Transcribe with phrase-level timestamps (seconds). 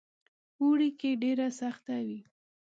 [0.61, 2.19] اوړي کې ډېره سخته وي.